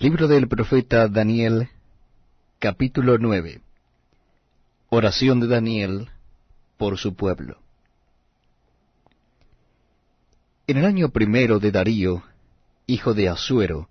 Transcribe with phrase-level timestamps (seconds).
[0.00, 1.68] Libro del profeta Daniel,
[2.58, 3.60] capítulo 9.
[4.88, 6.10] Oración de Daniel
[6.76, 7.58] por su pueblo.
[10.66, 12.24] En el año primero de Darío,
[12.88, 13.88] hijo de Asuero,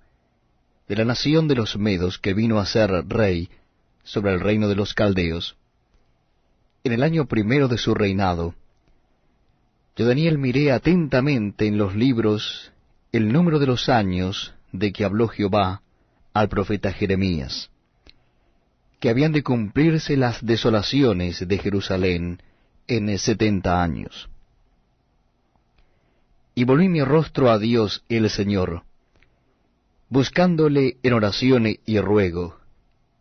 [0.90, 3.50] de la nación de los Medos, que vino a ser rey
[4.04, 5.56] sobre el reino de los Caldeos,
[6.84, 8.56] en el año primero de su reinado,
[9.96, 12.74] yo Daniel miré atentamente en los libros
[13.14, 15.80] el número de los años de que habló Jehová
[16.34, 17.70] al profeta Jeremías,
[19.00, 22.42] que habían de cumplirse las desolaciones de Jerusalén
[22.88, 24.30] en setenta años.
[26.56, 28.84] Y volví mi rostro a Dios el Señor,
[30.10, 32.58] buscándole en oración y ruego,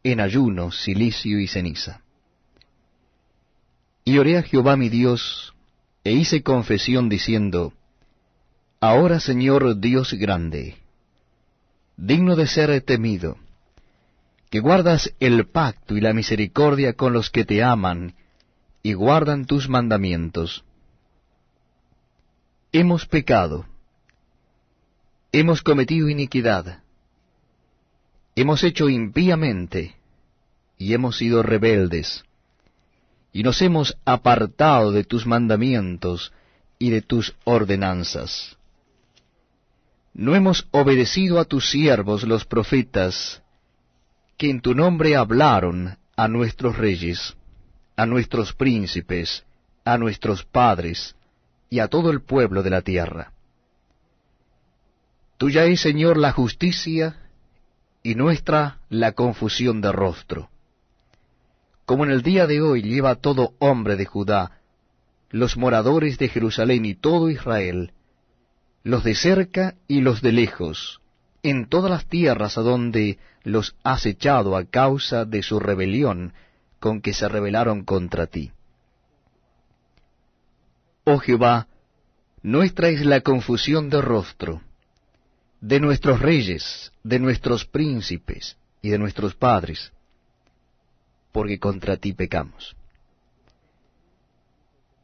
[0.04, 2.02] en ayuno, silicio y ceniza.
[4.04, 5.54] Y oré a Jehová mi Dios,
[6.04, 7.72] e hice confesión diciendo,
[8.80, 10.81] Ahora Señor Dios grande,
[11.96, 13.36] digno de ser temido,
[14.50, 18.14] que guardas el pacto y la misericordia con los que te aman
[18.82, 20.64] y guardan tus mandamientos.
[22.72, 23.66] Hemos pecado,
[25.30, 26.82] hemos cometido iniquidad,
[28.34, 29.94] hemos hecho impíamente
[30.78, 32.24] y hemos sido rebeldes,
[33.32, 36.32] y nos hemos apartado de tus mandamientos
[36.78, 38.58] y de tus ordenanzas.
[40.14, 43.42] No hemos obedecido a tus siervos los profetas,
[44.36, 47.36] que en tu nombre hablaron a nuestros reyes,
[47.96, 49.44] a nuestros príncipes,
[49.84, 51.16] a nuestros padres,
[51.70, 53.32] y a todo el pueblo de la tierra.
[55.38, 57.16] Tuya es, Señor, la justicia,
[58.02, 60.50] y nuestra la confusión de rostro.
[61.86, 64.60] Como en el día de hoy lleva todo hombre de Judá,
[65.30, 67.92] los moradores de Jerusalén y todo Israel,
[68.84, 71.00] los de cerca y los de lejos,
[71.42, 76.32] en todas las tierras a donde los has echado a causa de su rebelión
[76.80, 78.52] con que se rebelaron contra ti.
[81.04, 81.68] Oh Jehová,
[82.42, 84.62] nuestra es la confusión de rostro,
[85.60, 89.92] de nuestros reyes, de nuestros príncipes y de nuestros padres,
[91.30, 92.76] porque contra ti pecamos.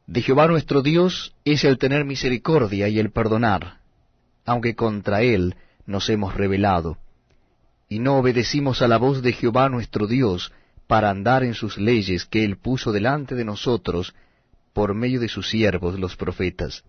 [0.09, 3.81] De Jehová nuestro Dios es el tener misericordia y el perdonar,
[4.47, 5.55] aunque contra él
[5.85, 6.97] nos hemos rebelado,
[7.91, 10.51] y no obedecimos a la voz de Jehová nuestro Dios
[10.87, 14.15] para andar en sus leyes que él puso delante de nosotros
[14.73, 16.85] por medio de sus siervos los profetas.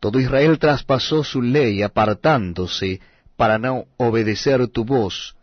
[0.00, 3.02] Todo Israel traspasó su ley apartándose
[3.36, 5.36] para no obedecer tu voz,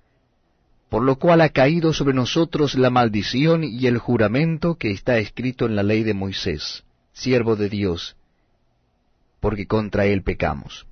[0.91, 5.65] por lo cual ha caído sobre nosotros la maldición y el juramento que está escrito
[5.65, 8.17] en la ley de Moisés, siervo de Dios,
[9.39, 10.85] porque contra él pecamos.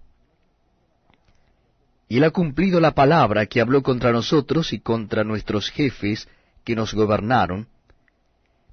[2.08, 6.30] Y él ha cumplido la palabra que habló contra nosotros y contra nuestros jefes
[6.64, 7.68] que nos gobernaron,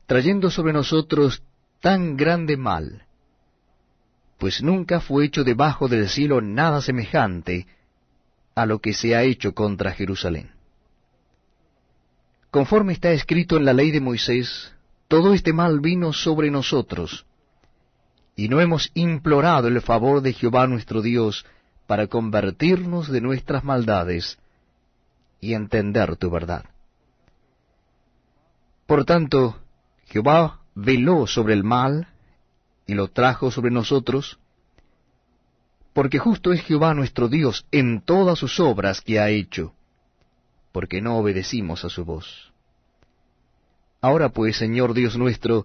[0.06, 1.42] trayendo sobre nosotros
[1.80, 3.02] tan grande mal,
[4.38, 7.66] pues nunca fue hecho debajo del cielo nada semejante
[8.54, 10.55] a lo que se ha hecho contra Jerusalén.
[12.56, 14.72] Conforme está escrito en la ley de Moisés,
[15.08, 17.26] todo este mal vino sobre nosotros,
[18.34, 21.44] y no hemos implorado el favor de Jehová nuestro Dios
[21.86, 24.38] para convertirnos de nuestras maldades
[25.38, 26.64] y entender tu verdad.
[28.86, 29.60] Por tanto,
[30.06, 32.08] Jehová veló sobre el mal
[32.86, 34.38] y lo trajo sobre nosotros,
[35.92, 39.75] porque justo es Jehová nuestro Dios en todas sus obras que ha hecho
[40.76, 42.52] porque no obedecimos a su voz.
[44.02, 45.64] Ahora pues, Señor Dios nuestro,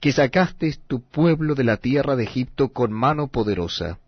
[0.00, 4.00] que sacaste tu pueblo de la tierra de Egipto con mano poderosa,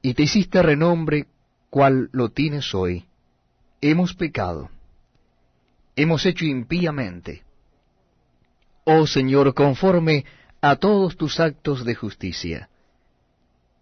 [0.00, 1.26] y te hiciste renombre
[1.70, 3.06] cual lo tienes hoy,
[3.80, 4.70] hemos pecado,
[5.96, 7.42] hemos hecho impíamente.
[8.84, 10.24] Oh Señor, conforme
[10.60, 12.68] a todos tus actos de justicia.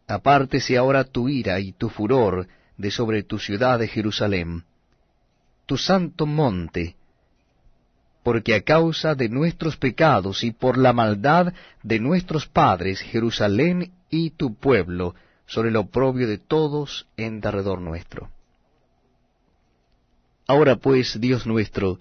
[0.06, 2.49] Apártese ahora tu ira y tu furor
[2.79, 4.64] de sobre tu ciudad de Jerusalén,
[5.70, 6.96] tu santo monte,
[8.25, 11.52] porque a causa de nuestros pecados y por la maldad
[11.84, 15.14] de nuestros padres, Jerusalén y tu pueblo,
[15.46, 18.31] sobre el oprobio de todos en derredor nuestro.
[20.49, 22.00] Ahora pues, Dios nuestro,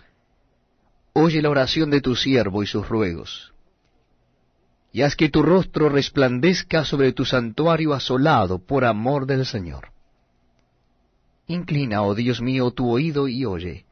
[1.13, 3.54] oye la oración de tu siervo y sus ruegos,
[4.92, 9.92] y haz que tu rostro resplandezca sobre tu santuario asolado por amor del Señor.
[11.50, 13.84] Inclina, oh Dios mío, tu oído y oye.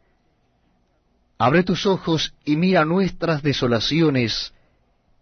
[1.39, 4.53] Abre tus ojos y mira nuestras desolaciones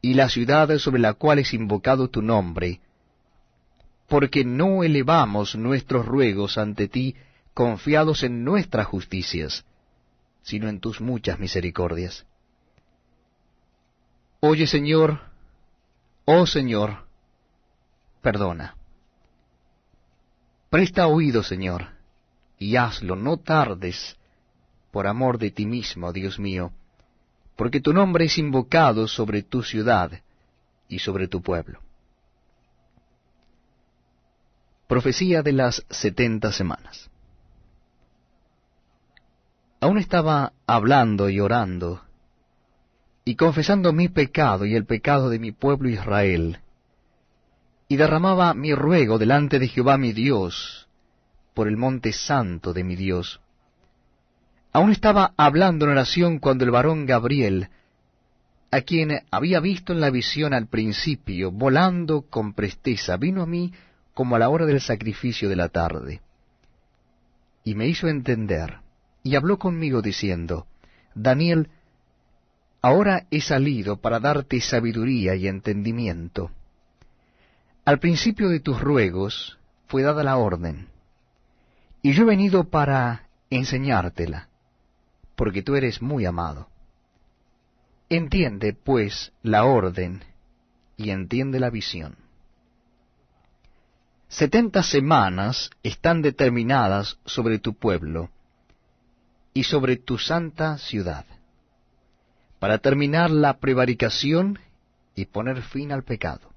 [0.02, 2.82] y la ciudad sobre la cual es invocado tu nombre,
[4.10, 7.16] porque no elevamos nuestros ruegos ante ti
[7.54, 9.64] confiados en nuestras justicias,
[10.42, 12.26] sino en tus muchas misericordias.
[14.42, 15.22] Oye, Señor,
[16.26, 17.06] oh Señor,
[18.22, 18.76] perdona.
[20.70, 21.95] Presta oído, Señor,
[22.58, 24.18] y hazlo, no tardes,
[24.92, 26.72] por amor de ti mismo, Dios mío,
[27.56, 30.12] porque tu nombre es invocado sobre tu ciudad
[30.88, 31.80] y sobre tu pueblo.
[34.88, 37.10] Profecía de las setenta semanas.
[39.82, 42.02] Aún estaba hablando y orando,
[43.24, 46.60] y confesando mi pecado y el pecado de mi pueblo Israel,
[47.88, 50.85] y derramaba mi ruego delante de Jehová mi Dios,
[51.56, 53.42] por el monte santo de mi Dios.
[54.72, 57.70] Aún estaba hablando en oración cuando el varón Gabriel,
[58.72, 63.72] a quien había visto en la visión al principio, volando con presteza, vino a mí
[64.14, 66.22] como a la hora del sacrificio de la tarde.
[67.64, 68.80] Y me hizo entender,
[69.24, 70.68] y habló conmigo diciendo,
[71.16, 71.70] Daniel,
[72.82, 76.52] ahora he salido para darte sabiduría y entendimiento.
[77.86, 80.90] Al principio de tus ruegos fue dada la orden,
[82.06, 84.48] y yo he venido para enseñártela,
[85.36, 86.70] porque tú eres muy amado.
[88.10, 90.24] Entiende, pues, la orden,
[90.98, 92.16] y entiende la visión.
[94.28, 98.30] Setenta semanas están determinadas sobre tu pueblo
[99.56, 101.26] y sobre tu santa ciudad,
[102.60, 104.60] para terminar la prevaricación
[105.16, 106.52] y poner fin al pecado,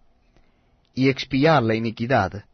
[0.92, 2.44] y expiar la iniquidad,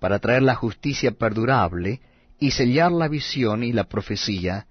[0.00, 2.00] para traer la justicia perdurable,
[2.40, 4.66] y sellar la visión y la profecía,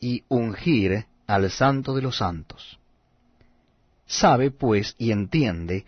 [0.00, 2.78] y ungir al santo de los santos.
[4.06, 5.86] Sabe, pues, y entiende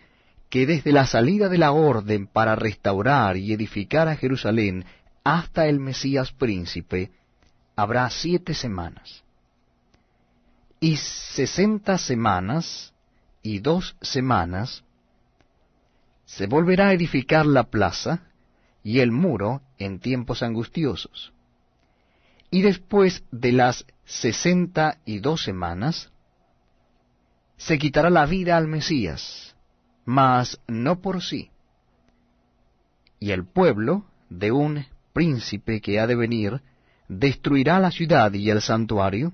[0.49, 4.85] que desde la salida de la orden para restaurar y edificar a Jerusalén
[5.23, 7.11] hasta el Mesías príncipe,
[7.75, 9.23] habrá siete semanas.
[10.79, 12.93] Y sesenta semanas
[13.41, 14.83] y dos semanas
[16.25, 18.26] se volverá a edificar la plaza
[18.87, 21.33] y el muro en tiempos angustiosos.
[22.49, 26.09] Y después de las sesenta y dos semanas,
[27.57, 29.57] se quitará la vida al Mesías,
[30.05, 31.51] mas no por sí.
[33.19, 36.61] Y el pueblo de un príncipe que ha de venir
[37.09, 39.33] destruirá la ciudad y el santuario,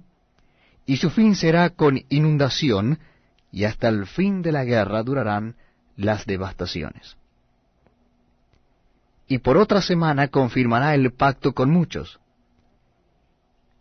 [0.87, 2.97] y su fin será con inundación,
[3.51, 5.57] y hasta el fin de la guerra durarán
[5.95, 7.17] las devastaciones.
[9.33, 12.19] Y por otra semana confirmará el pacto con muchos.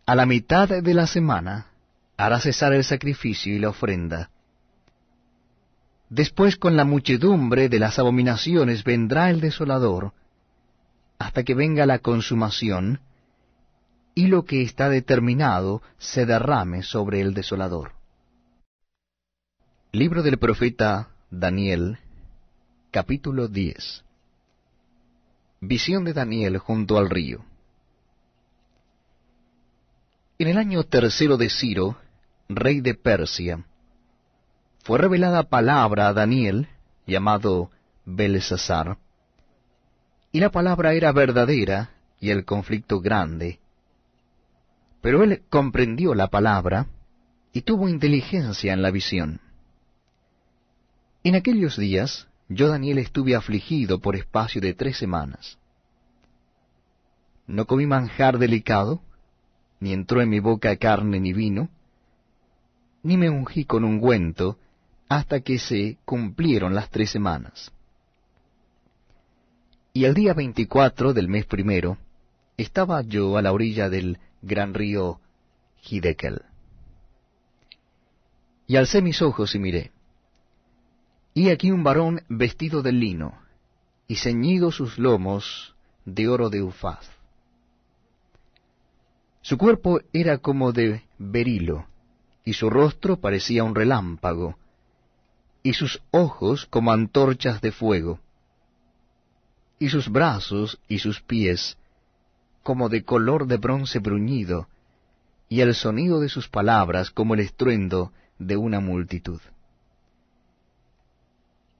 [0.06, 1.66] A la mitad de la semana
[2.16, 4.30] hará cesar el sacrificio y la ofrenda,
[6.08, 10.14] Después con la muchedumbre de las abominaciones vendrá el desolador,
[11.18, 13.00] hasta que venga la consumación,
[14.14, 17.92] y lo que está determinado se derrame sobre el desolador.
[19.92, 21.98] Libro del profeta Daniel,
[22.90, 24.04] capítulo 10
[25.64, 27.44] Visión de Daniel junto al río.
[30.36, 31.96] En el año tercero de Ciro,
[32.48, 33.64] rey de Persia,
[34.82, 36.66] fue revelada palabra a Daniel,
[37.06, 37.70] llamado
[38.04, 38.98] Belsasar,
[40.32, 43.60] y la palabra era verdadera y el conflicto grande.
[45.00, 46.88] Pero él comprendió la palabra
[47.52, 49.40] y tuvo inteligencia en la visión.
[51.22, 55.58] En aquellos días yo Daniel estuve afligido por espacio de tres semanas.
[57.46, 59.00] No comí manjar delicado,
[59.80, 61.68] ni entró en mi boca carne ni vino,
[63.02, 64.58] ni me ungí con ungüento,
[65.08, 67.72] hasta que se cumplieron las tres semanas.
[69.92, 71.98] Y el día veinticuatro del mes primero,
[72.56, 75.20] estaba yo a la orilla del gran río
[75.82, 76.42] Hidekel.
[78.66, 79.90] Y alcé mis ojos y miré.
[81.34, 83.38] Y aquí un varón vestido de lino,
[84.06, 85.74] y ceñido sus lomos
[86.04, 87.08] de oro de Ufaz.
[89.40, 91.86] Su cuerpo era como de berilo,
[92.44, 94.56] y su rostro parecía un relámpago,
[95.62, 98.20] y sus ojos como antorchas de fuego,
[99.78, 101.76] y sus brazos y sus pies
[102.62, 104.68] como de color de bronce bruñido,
[105.48, 109.40] y el sonido de sus palabras como el estruendo de una multitud.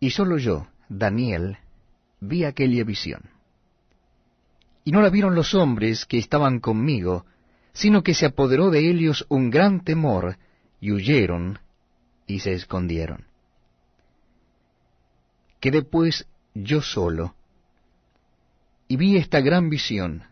[0.02, 1.58] Y sólo yo, Daniel,
[2.18, 3.22] vi aquella visión.
[4.82, 7.24] Y no la vieron los hombres que estaban conmigo,
[7.72, 10.38] sino que se apoderó de ellos un gran temor,
[10.80, 11.60] y huyeron
[12.26, 13.26] y se escondieron.
[15.60, 17.36] Quedé pues yo solo,
[18.88, 20.24] y vi esta gran visión,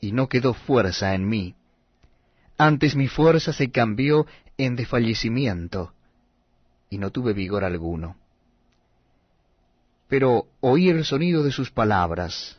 [0.00, 1.54] y no quedó fuerza en mí.
[2.56, 5.92] Antes mi fuerza se cambió en desfallecimiento,
[6.90, 8.16] y no tuve vigor alguno.
[10.08, 12.58] Pero oí el sonido de sus palabras,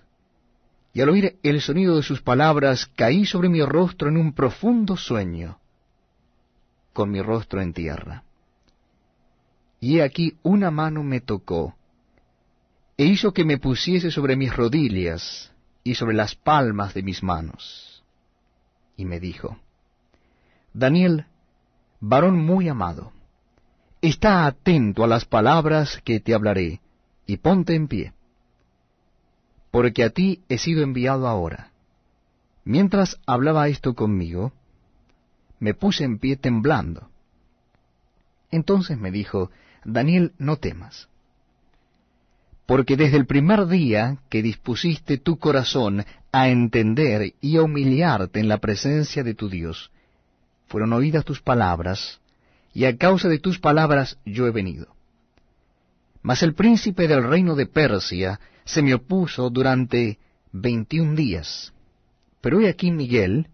[0.94, 4.98] y al oír el sonido de sus palabras caí sobre mi rostro en un profundo
[4.98, 5.60] sueño,
[6.94, 8.24] con mi rostro en tierra.
[9.80, 11.76] Y he aquí una mano me tocó,
[12.98, 15.52] e hizo que me pusiese sobre mis rodillas
[15.84, 18.04] y sobre las palmas de mis manos.
[18.98, 19.58] Y me dijo,
[20.74, 21.26] Daniel,
[22.02, 23.14] varón muy amado,
[24.02, 26.82] está atento a las palabras que te hablaré,
[27.26, 28.14] y ponte en pie,
[29.72, 31.72] porque a ti he sido enviado ahora.
[32.64, 34.52] Mientras hablaba esto conmigo,
[35.60, 37.10] me puse en pie temblando.
[38.52, 39.52] Entonces me dijo,
[39.84, 41.10] Daniel, no temas
[42.70, 48.48] porque desde el primer día que dispusiste tu corazón a entender y a humillarte en
[48.48, 49.90] la presencia de tu Dios,
[50.68, 52.22] fueron oídas tus palabras,
[52.74, 54.96] y a causa de tus palabras yo he venido.
[56.22, 60.20] Mas el príncipe del reino de Persia se me opuso durante
[60.52, 61.74] veintiún días.
[62.42, 63.48] Pero he aquí Miguel,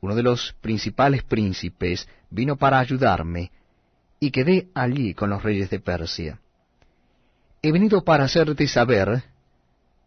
[0.00, 3.50] uno de los principales príncipes, vino para ayudarme,
[4.18, 6.40] y quedé allí con los reyes de Persia
[7.62, 9.24] he venido para hacerte saber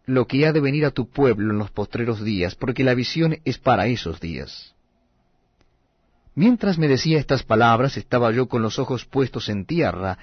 [0.06, 3.38] lo que ha de venir a tu pueblo en los postreros días, porque la visión
[3.44, 4.73] es para esos días.
[6.34, 10.18] Mientras me decía estas palabras, estaba yo con los ojos puestos en tierra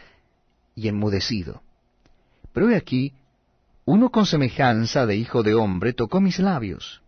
[0.75, 1.61] y enmudecido.
[2.53, 3.13] Pero he aquí,
[3.85, 7.01] uno con semejanza de hijo de hombre tocó mis labios.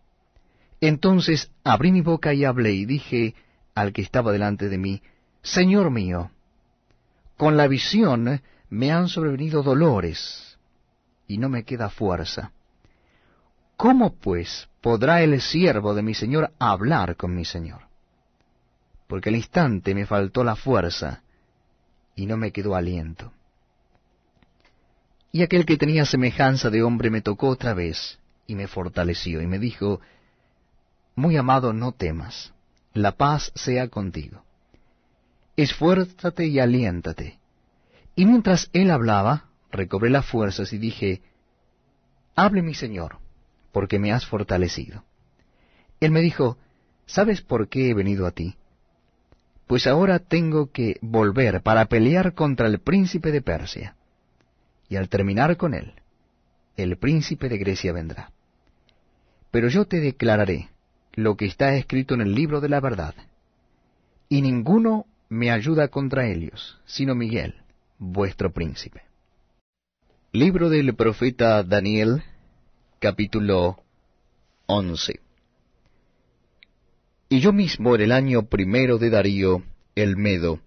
[0.80, 3.34] Entonces abrí mi boca y hablé y dije
[3.74, 5.02] al que estaba delante de mí,
[5.42, 6.30] Señor mío,
[7.36, 10.58] con la visión me han sobrevenido dolores
[11.26, 12.52] y no me queda fuerza.
[13.76, 17.82] ¿Cómo pues podrá el siervo de mi Señor hablar con mi Señor?
[19.14, 21.22] Porque al instante me faltó la fuerza
[22.16, 23.32] y no me quedó aliento.
[25.30, 28.18] Y aquel que tenía semejanza de hombre me tocó otra vez
[28.48, 30.00] y me fortaleció y me dijo,
[31.14, 32.52] Muy amado, no temas,
[32.92, 34.42] la paz sea contigo.
[35.54, 37.38] Esfuérzate y aliéntate
[38.16, 41.22] y mientras él hablaba, recobré las fuerzas y dije,
[42.34, 43.18] Hable mi Señor,
[43.70, 45.04] porque me has fortalecido.
[46.00, 46.58] Él me dijo,
[47.06, 48.56] ¿sabes por qué he venido a ti?
[49.74, 53.96] Pues ahora tengo que volver para pelear contra el príncipe de Persia.
[54.88, 55.94] Y al terminar con él,
[56.76, 58.30] el príncipe de Grecia vendrá.
[59.50, 60.68] Pero yo te declararé
[61.14, 63.16] lo que está escrito en el libro de la verdad.
[64.28, 67.56] Y ninguno me ayuda contra ellos, sino Miguel
[67.98, 69.02] vuestro príncipe.
[70.30, 72.22] Libro del profeta Daniel,
[73.00, 73.82] capítulo
[74.66, 75.23] 11.
[77.34, 79.64] Y yo mismo en el año primero de Darío,
[79.96, 80.60] el Medo,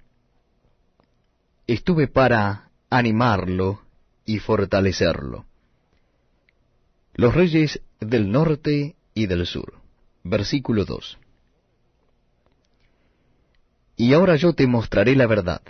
[1.65, 3.83] estuve para animarlo
[4.25, 5.45] y fortalecerlo.
[7.13, 9.75] Los reyes del norte y del sur.
[10.25, 11.17] Versículo 2.
[13.95, 15.61] Y ahora yo te mostraré la verdad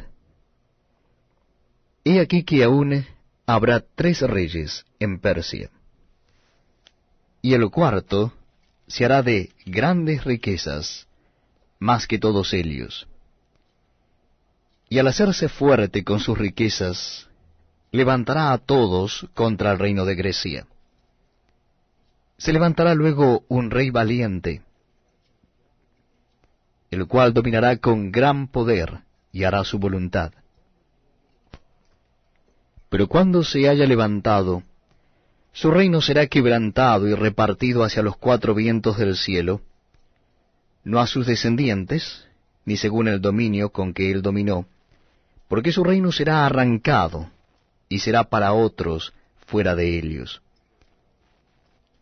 [2.05, 3.05] He aquí que aún
[3.45, 5.69] habrá tres reyes en Persia,
[7.43, 8.33] y el cuarto
[8.87, 11.07] se hará de grandes riquezas,
[11.79, 13.07] más que todos ellos.
[14.89, 17.27] Y al hacerse fuerte con sus riquezas,
[17.91, 20.67] levantará a todos contra el reino de Grecia.
[22.37, 24.61] Se levantará luego un rey valiente,
[26.89, 29.01] el cual dominará con gran poder
[29.31, 30.31] y hará su voluntad.
[32.89, 34.63] Pero cuando se haya levantado,
[35.57, 39.61] su reino será quebrantado y repartido hacia los cuatro vientos del cielo,
[40.83, 42.27] no a sus descendientes,
[42.63, 44.67] ni según el dominio con que él dominó,
[45.47, 47.31] porque su reino será arrancado,
[47.89, 49.15] y será para otros
[49.47, 50.43] fuera de ellos.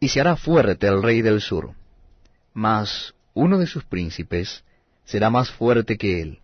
[0.02, 1.76] Y se hará fuerte el rey del sur,
[2.54, 4.66] mas uno de sus príncipes
[5.06, 6.40] será más fuerte que él,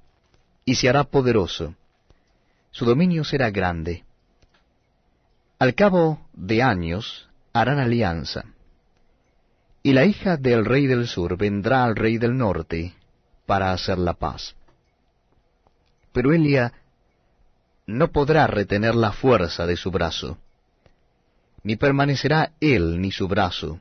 [0.63, 1.75] y se hará poderoso.
[2.72, 4.06] Su dominio será grande,
[5.62, 8.46] al cabo de años harán alianza,
[9.84, 12.96] y la hija del rey del sur vendrá al rey del norte
[13.46, 14.56] para hacer la paz.
[16.13, 16.74] Pero Elia
[17.86, 20.39] no podrá retener la fuerza de su brazo,
[21.62, 23.80] ni permanecerá él ni su brazo,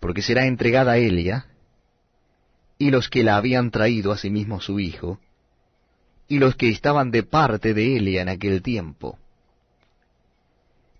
[0.00, 1.46] porque será entregada a Elia,
[2.78, 5.20] y los que la habían traído a sí mismo su hijo,
[6.26, 9.16] y los que estaban de parte de Elia en aquel tiempo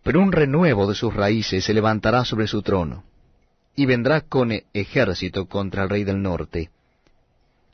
[0.02, 3.04] pero un renuevo de sus raíces se levantará sobre su trono,
[3.76, 6.70] y vendrá con ejército contra el rey del norte,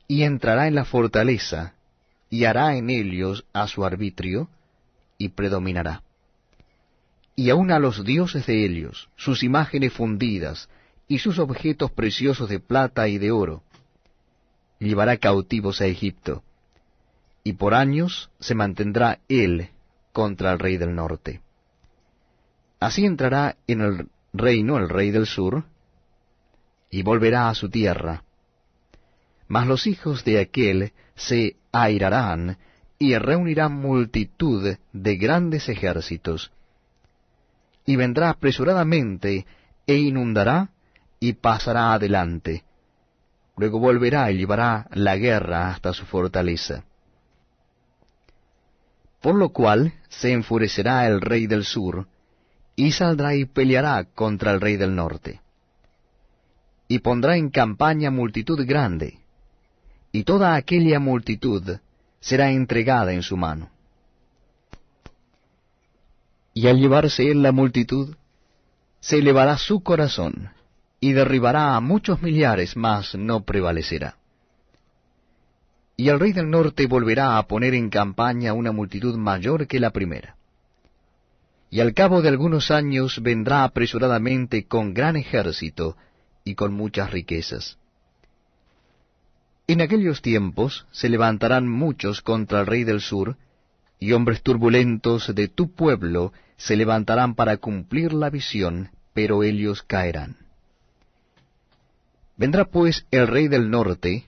[0.09, 1.75] y entrará en la fortaleza,
[2.31, 4.49] y hará en ellos a su arbitrio,
[5.19, 6.03] y predominará.
[7.35, 10.69] Y aun a los dioses de ellos, sus imágenes fundidas,
[11.09, 13.63] y sus objetos preciosos de plata y de oro,
[14.79, 16.43] llevará cautivos a Egipto,
[17.45, 19.69] y por años se mantendrá él
[20.13, 21.41] contra el rey del norte.
[22.79, 25.65] Así entrará en el reino el rey del sur,
[26.91, 28.23] y volverá a su tierra.
[29.49, 32.59] Mas los hijos de aquel se airarán
[32.99, 36.53] y reunirán multitud de grandes ejércitos,
[37.85, 39.47] y vendrá apresuradamente
[39.87, 40.71] e inundará
[41.21, 42.65] y pasará adelante.
[43.57, 46.85] Luego volverá y llevará la guerra hasta su fortaleza.
[49.21, 52.07] Por lo cual se enfurecerá el rey del sur,
[52.77, 55.41] y saldrá y peleará contra el rey del norte.
[56.89, 59.19] Y pondrá en campaña multitud grande,
[60.13, 61.79] y toda aquella multitud
[62.21, 63.71] será entregada en su mano.
[66.53, 68.15] Y al llevarse él la multitud,
[69.01, 70.51] se elevará su corazón,
[71.01, 74.17] y derribará a muchos millares, mas no prevalecerá.
[75.97, 79.91] Y el rey del norte volverá a poner en campaña una multitud mayor que la
[79.91, 80.36] primera
[81.77, 85.95] y al cabo de algunos años vendrá apresuradamente con gran ejército
[86.43, 87.77] y con muchas riquezas.
[89.67, 93.37] En aquellos tiempos se levantarán muchos contra el rey del sur,
[94.01, 100.39] y hombres turbulentos de tu pueblo se levantarán para cumplir la visión, pero ellos caerán.
[102.39, 104.25] Vendrá pues el rey del norte,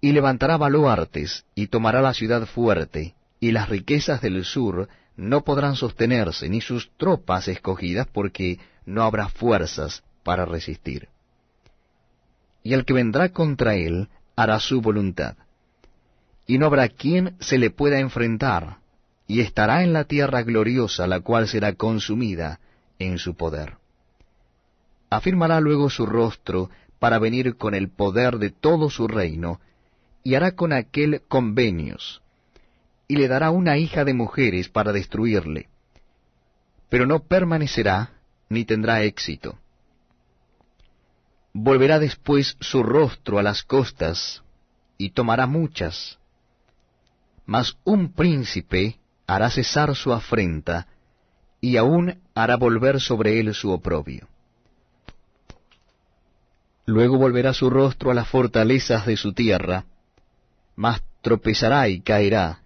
[0.00, 5.74] y levantará baluartes, y tomará la ciudad fuerte, y las riquezas del sur no podrán
[5.74, 11.08] sostenerse, ni sus tropas escogidas, porque no habrá fuerzas para resistir.
[12.62, 15.36] Y el que vendrá contra él hará su voluntad.
[16.46, 18.78] Y no habrá quien se le pueda enfrentar,
[19.26, 22.60] y estará en la tierra gloriosa, la cual será consumida
[23.00, 23.74] en su poder.
[25.10, 29.60] Afirmará luego su rostro para venir con el poder de todo su reino,
[30.22, 32.22] y hará con aquel convenios,
[33.08, 35.68] y le dará una hija de mujeres para destruirle.
[36.90, 38.10] Pero no permanecerá
[38.50, 39.58] ni tendrá éxito.
[41.54, 44.42] Volverá después su rostro a las costas
[44.98, 46.18] y tomará muchas.
[47.46, 50.86] Mas un príncipe hará cesar su afrenta
[51.60, 54.28] y aún hará volver sobre él su oprobio.
[56.84, 59.84] Luego volverá su rostro a las fortalezas de su tierra,
[60.76, 62.60] mas tropezará y caerá,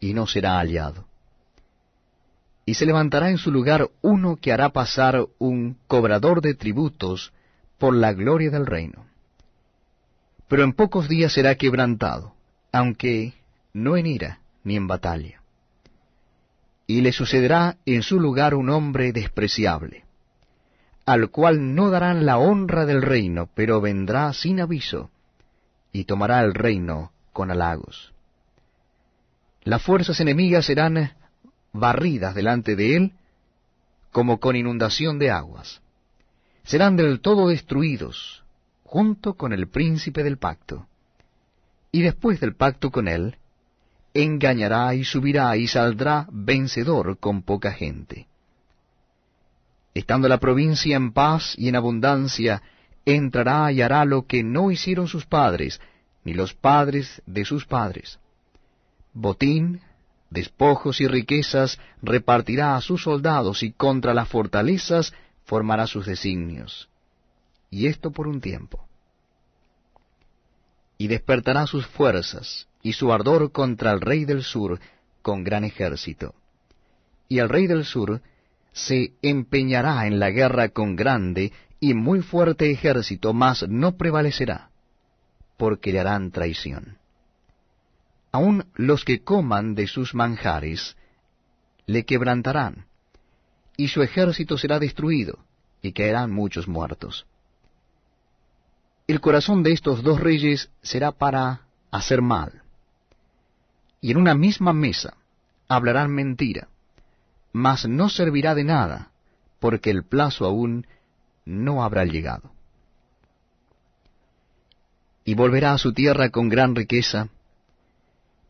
[0.00, 1.06] y no será hallado.
[2.64, 7.32] Y se levantará en su lugar uno que hará pasar un cobrador de tributos
[7.78, 9.06] por la gloria del reino.
[10.48, 12.34] Pero en pocos días será quebrantado,
[12.72, 13.34] aunque
[13.72, 15.42] no en ira ni en batalla.
[16.86, 20.04] Y le sucederá en su lugar un hombre despreciable,
[21.04, 25.10] al cual no darán la honra del reino, pero vendrá sin aviso,
[25.92, 28.12] y tomará el reino con halagos.
[29.66, 31.10] Las fuerzas enemigas serán
[31.72, 33.12] barridas delante de él
[34.12, 35.82] como con inundación de aguas.
[36.62, 38.44] Serán del todo destruidos
[38.84, 40.86] junto con el príncipe del pacto.
[41.90, 43.38] Y después del pacto con él,
[44.14, 48.28] engañará y subirá y saldrá vencedor con poca gente.
[49.94, 52.62] Estando la provincia en paz y en abundancia,
[53.04, 55.80] entrará y hará lo que no hicieron sus padres,
[56.22, 58.20] ni los padres de sus padres
[59.16, 59.80] botín,
[60.28, 66.88] despojos y riquezas repartirá a sus soldados y contra las fortalezas formará sus designios.
[67.70, 68.86] Y esto por un tiempo.
[70.98, 74.78] Y despertará sus fuerzas y su ardor contra el rey del sur
[75.22, 76.34] con gran ejército.
[77.28, 78.20] Y el rey del sur
[78.72, 84.70] se empeñará en la guerra con grande y muy fuerte ejército, mas no prevalecerá,
[85.56, 86.98] porque le harán traición
[88.36, 90.94] aun los que coman de sus manjares
[91.86, 92.84] le quebrantarán,
[93.78, 95.38] y su ejército será destruido,
[95.80, 97.26] y caerán muchos muertos.
[99.06, 102.62] El corazón de estos dos reyes será para hacer mal,
[104.02, 105.14] y en una misma mesa
[105.66, 106.68] hablarán mentira,
[107.54, 109.12] mas no servirá de nada,
[109.60, 110.86] porque el plazo aún
[111.46, 112.50] no habrá llegado.
[115.24, 117.30] Y volverá a su tierra con gran riqueza,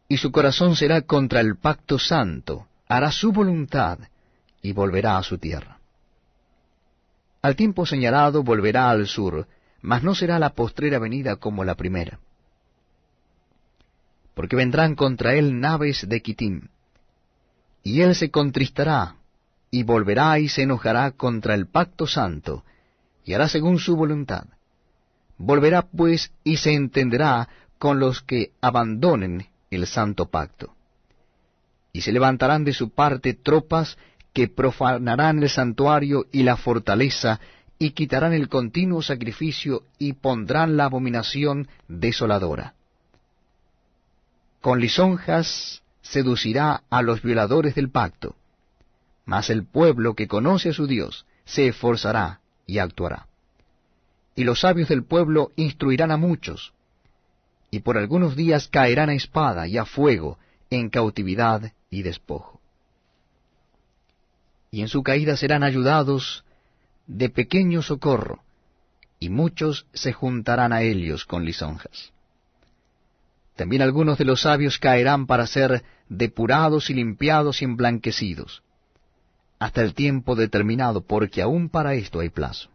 [0.09, 3.99] y su corazón será contra el pacto santo, hará su voluntad
[4.63, 5.79] y volverá a su tierra.
[7.43, 9.47] Al tiempo señalado volverá al sur,
[9.81, 12.19] mas no será la postrera venida como la primera.
[14.35, 16.69] Porque vendrán contra él naves de Quitim,
[17.83, 19.17] y él se contristará,
[19.71, 22.65] y volverá y se enojará contra el pacto santo,
[23.25, 24.47] y hará según su voluntad.
[25.39, 30.75] Volverá pues y se entenderá con los que abandonen el santo pacto.
[31.93, 33.97] Y se levantarán de su parte tropas
[34.33, 37.41] que profanarán el santuario y la fortaleza,
[37.79, 42.75] y quitarán el continuo sacrificio, y pondrán la abominación desoladora.
[44.61, 48.37] Con lisonjas seducirá a los violadores del pacto,
[49.25, 53.27] mas el pueblo que conoce a su Dios se esforzará y actuará.
[54.35, 56.75] Y los sabios del pueblo instruirán a muchos,
[57.71, 60.39] y por algunos días caerán a espada y a fuego,
[60.71, 62.61] en cautividad y despojo.
[64.71, 66.45] Y en su caída serán ayudados
[67.07, 68.43] de pequeño socorro,
[69.19, 72.13] y muchos se juntarán a ellos con lisonjas.
[73.55, 78.63] También algunos de los sabios caerán para ser depurados y limpiados y emblanquecidos,
[79.59, 82.69] hasta el tiempo determinado, porque aún para esto hay plazo.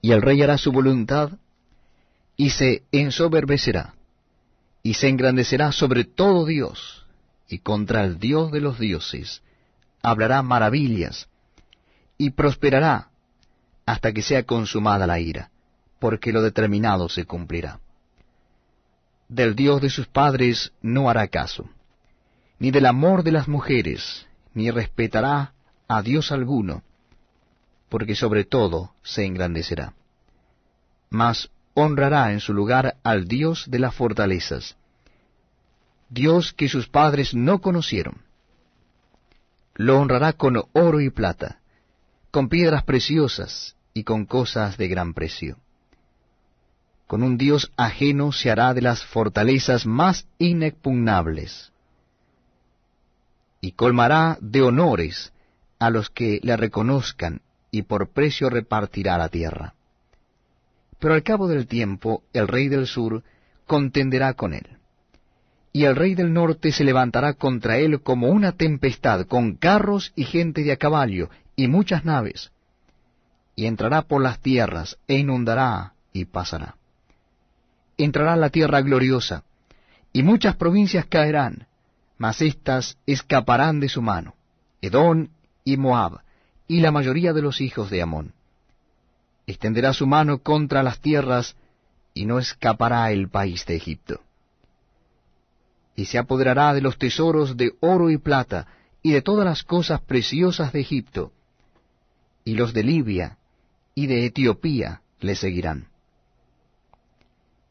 [0.00, 1.32] Y el rey hará su voluntad,
[2.40, 3.94] y se ensoberbecerá,
[4.82, 7.04] y se engrandecerá sobre todo Dios,
[7.48, 9.42] y contra el Dios de los dioses
[10.02, 11.28] hablará maravillas,
[12.16, 13.10] y prosperará
[13.86, 15.50] hasta que sea consumada la ira,
[15.98, 17.80] porque lo determinado se cumplirá.
[19.28, 21.68] Del Dios de sus padres no hará caso,
[22.60, 25.54] ni del amor de las mujeres, ni respetará
[25.88, 26.84] a Dios alguno,
[27.88, 29.94] porque sobre todo se engrandecerá.
[31.10, 34.76] Mas honrará en su lugar al Dios de las fortalezas,
[36.08, 38.22] Dios que sus padres no conocieron.
[39.74, 41.60] Lo honrará con oro y plata,
[42.30, 45.58] con piedras preciosas y con cosas de gran precio.
[47.06, 51.72] Con un Dios ajeno se hará de las fortalezas más inexpugnables
[53.60, 55.32] y colmará de honores
[55.78, 59.74] a los que le reconozcan, y por precio repartirá la tierra.
[60.98, 63.22] Pero al cabo del tiempo el rey del sur
[63.66, 64.78] contenderá con él,
[65.72, 70.24] y el rey del norte se levantará contra él como una tempestad, con carros y
[70.24, 72.50] gente de a caballo, y muchas naves,
[73.54, 76.76] y entrará por las tierras, e inundará y pasará.
[77.96, 79.44] Entrará la tierra gloriosa,
[80.12, 81.66] y muchas provincias caerán,
[82.16, 84.34] mas éstas escaparán de su mano,
[84.80, 85.30] Edón
[85.64, 86.20] y Moab,
[86.66, 88.34] y la mayoría de los hijos de Amón.
[89.48, 91.56] Extenderá su mano contra las tierras,
[92.12, 94.20] y no escapará el país de Egipto.
[95.96, 98.66] Y se apoderará de los tesoros de oro y plata,
[99.02, 101.32] y de todas las cosas preciosas de Egipto,
[102.44, 103.38] y los de Libia
[103.94, 105.88] y de Etiopía le seguirán.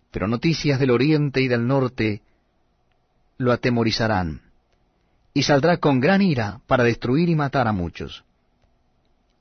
[0.10, 2.24] Pero noticias del oriente y del norte
[3.38, 4.42] lo atemorizarán,
[5.32, 8.24] y saldrá con gran ira para destruir y matar a muchos.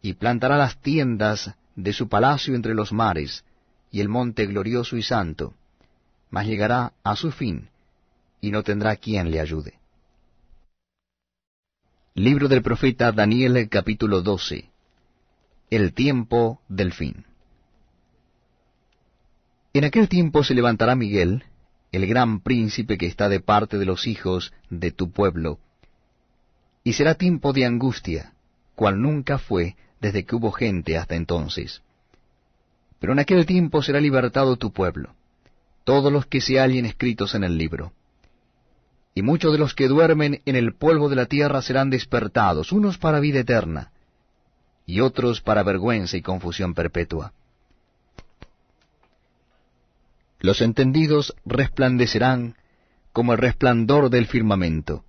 [0.03, 3.44] Y plantará las tiendas de su palacio entre los mares,
[3.90, 5.54] y el monte glorioso y santo,
[6.30, 7.68] mas llegará a su fin,
[8.40, 9.74] y no tendrá quien le ayude.
[12.14, 14.70] Libro del profeta Daniel capítulo 12
[15.68, 17.26] El tiempo del fin
[19.74, 21.44] En aquel tiempo se levantará Miguel,
[21.92, 25.58] el gran príncipe que está de parte de los hijos de tu pueblo.
[26.84, 28.32] Y será tiempo de angustia,
[28.74, 31.82] cual nunca fue desde que hubo gente hasta entonces.
[32.98, 35.14] Pero en aquel tiempo será libertado tu pueblo,
[35.85, 37.92] todos los que se hallen escritos en el libro.
[39.14, 42.98] Y muchos de los que duermen en el polvo de la tierra serán despertados, unos
[42.98, 43.92] para vida eterna,
[44.85, 47.32] y otros para vergüenza y confusión perpetua.
[50.38, 52.56] Los entendidos resplandecerán
[53.12, 55.04] como el resplandor del firmamento,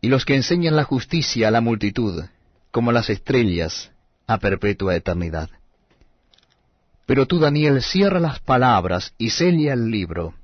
[0.00, 2.24] y los que enseñan la justicia a la multitud,
[2.70, 3.90] como las estrellas
[4.26, 5.50] a perpetua eternidad.
[7.06, 10.34] Pero tú, Daniel, cierra las palabras y sella el libro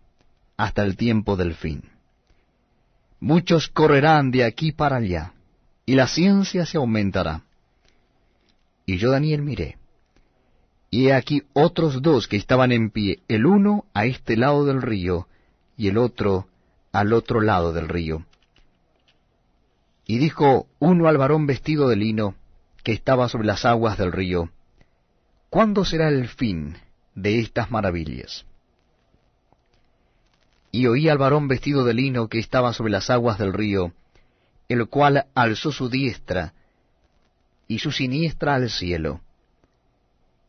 [0.56, 1.82] hasta el tiempo del fin.
[3.20, 5.32] Muchos correrán de aquí para allá,
[5.84, 7.42] y la ciencia se aumentará.
[8.84, 9.78] Y yo, Daniel, miré,
[10.90, 14.82] y he aquí otros dos que estaban en pie, el uno a este lado del
[14.82, 15.28] río,
[15.76, 16.48] y el otro
[16.92, 18.24] al otro lado del río.
[20.06, 22.34] Y dijo uno al varón vestido de lino,
[22.82, 24.50] que estaba sobre las aguas del río,
[25.50, 26.76] ¿Cuándo será el fin
[27.14, 28.44] de estas maravillas?
[30.70, 33.92] Y oí al varón vestido de lino que estaba sobre las aguas del río,
[34.68, 36.52] el cual alzó su diestra,
[37.68, 39.20] y su siniestra al cielo.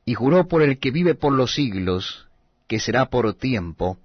[0.03, 2.27] Y juró por el que vive por los siglos,
[2.67, 3.97] que será por tiempo,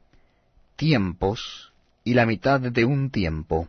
[0.77, 1.73] tiempos
[2.05, 3.69] y la mitad de un tiempo.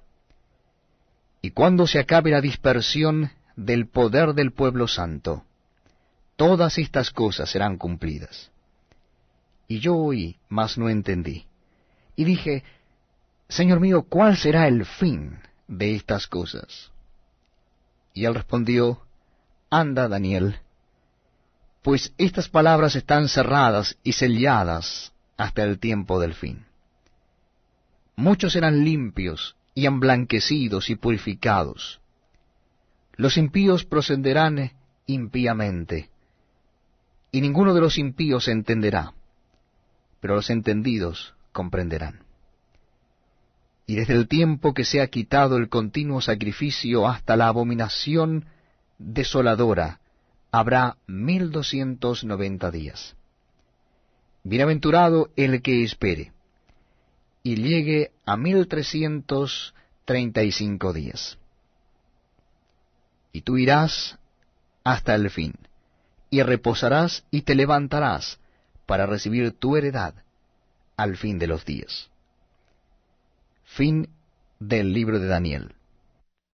[1.46, 5.44] Y cuando se acabe la dispersión del poder del pueblo santo,
[6.38, 8.50] todas estas cosas serán cumplidas.
[9.68, 11.46] Y yo oí, mas no entendí.
[12.16, 12.64] Y dije,
[13.50, 16.94] Señor mío, ¿cuál será el fin de estas cosas?
[18.14, 19.02] Y él respondió,
[19.70, 20.56] Anda, Daniel,
[21.82, 26.66] pues estas palabras están cerradas y selladas hasta el tiempo del fin.
[28.16, 32.00] Muchos serán limpios y emblanquecidos y purificados.
[33.16, 34.72] Los impíos procederán
[35.06, 36.10] impíamente,
[37.32, 39.14] y ninguno de los impíos entenderá,
[40.20, 42.24] pero los entendidos comprenderán.
[43.86, 48.46] Y desde el tiempo que se ha quitado el continuo sacrificio hasta la abominación
[48.98, 50.00] desoladora,
[50.52, 53.16] habrá mil doscientos noventa días.
[54.44, 56.33] Bienaventurado el que espere,
[57.44, 59.76] y llegue a mil trescientos
[60.06, 61.38] treinta y cinco días.
[63.34, 64.18] Y tú irás
[64.84, 65.54] hasta el fin,
[66.30, 68.40] y reposarás y te levantarás
[68.86, 70.16] para recibir tu heredad
[70.98, 72.10] al fin de los días.
[73.66, 74.10] Fin
[74.60, 75.76] del libro de Daniel.